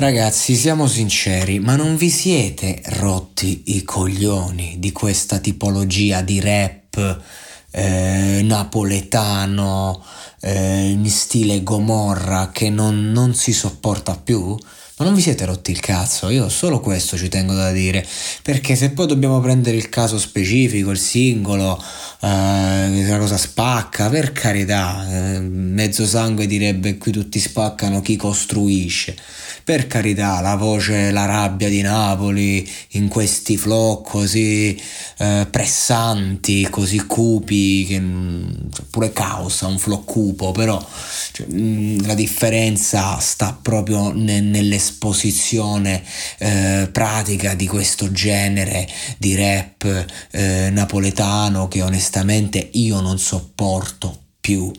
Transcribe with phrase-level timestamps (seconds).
[0.00, 7.20] Ragazzi, siamo sinceri, ma non vi siete rotti i coglioni di questa tipologia di rap
[7.70, 10.02] eh, napoletano
[10.40, 14.56] eh, in stile Gomorra che non, non si sopporta più?
[15.00, 16.28] Ma non vi siete rotti il cazzo?
[16.28, 18.06] Io solo questo ci tengo da dire.
[18.42, 21.82] Perché se poi dobbiamo prendere il caso specifico, il singolo,
[22.20, 29.16] eh, la cosa spacca, per carità, eh, mezzo sangue direbbe qui tutti spaccano chi costruisce.
[29.64, 34.78] Per carità, la voce, la rabbia di Napoli in questi flow così
[35.16, 38.02] eh, pressanti, così cupi, che
[38.70, 40.84] cioè, pure causa un flow cupo, però
[41.32, 44.40] cioè, mh, la differenza sta proprio ne,
[44.90, 46.02] nell'esposizione
[46.38, 48.88] eh, pratica di questo genere
[49.18, 54.72] di rap eh, napoletano che onestamente io non sopporto più.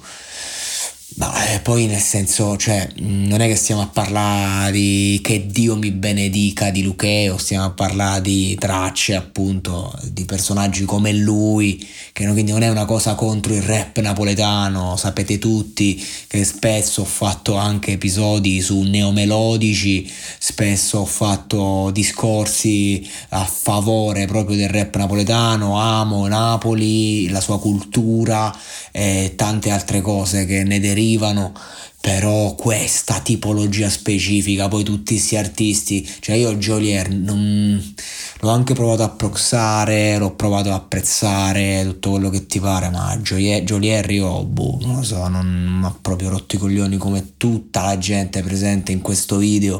[1.17, 5.75] Ma eh, poi nel senso, cioè, non è che stiamo a parlare di che Dio
[5.75, 12.23] mi benedica di Lucheo, stiamo a parlare di tracce appunto, di personaggi come lui, che
[12.23, 17.05] non, quindi non è una cosa contro il rap napoletano, sapete tutti che spesso ho
[17.05, 20.09] fatto anche episodi su neomelodici,
[20.39, 28.55] spesso ho fatto discorsi a favore proprio del rap napoletano, amo Napoli, la sua cultura
[28.93, 31.53] e tante altre cose che ne derivano derivano
[31.99, 37.93] però questa tipologia specifica, poi tutti questi artisti, cioè io Jolier non,
[38.41, 43.15] l'ho anche provato a proxare, l'ho provato a apprezzare, tutto quello che ti pare, ma
[43.17, 47.33] Jolier, Jolier io, boh, non lo so, non mi ha proprio rotto i coglioni come
[47.37, 49.79] tutta la gente presente in questo video,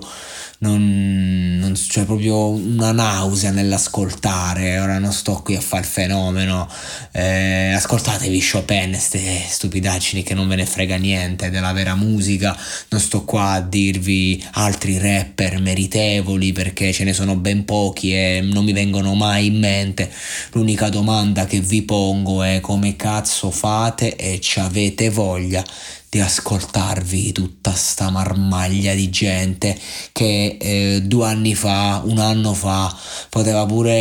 [0.61, 6.69] non, non c'è proprio una nausea nell'ascoltare, ora non sto qui a fare il fenomeno,
[7.13, 12.55] eh, ascoltatevi Chopin, queste stupidaggini che non ve ne frega niente della vera musica,
[12.89, 18.41] non sto qua a dirvi altri rapper meritevoli perché ce ne sono ben pochi e
[18.51, 20.12] non mi vengono mai in mente,
[20.51, 25.63] l'unica domanda che vi pongo è come cazzo fate e ci avete voglia
[26.12, 29.79] di ascoltarvi tutta sta marmaglia di gente
[30.12, 32.94] che eh, due anni fa, un anno fa
[33.29, 33.94] poteva pure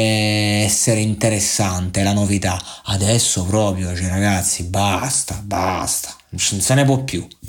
[0.65, 2.61] essere interessante la novità.
[2.87, 7.25] Adesso proprio, cioè ragazzi, basta, basta, non se ne può più.